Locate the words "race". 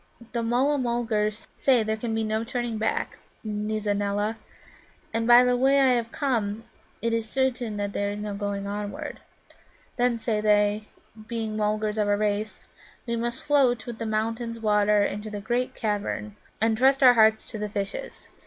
12.17-12.65